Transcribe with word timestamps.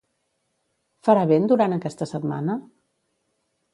Farà 1.07 1.27
vent 1.31 1.45
durant 1.51 1.77
aquesta 1.77 2.07
setmana? 2.13 2.57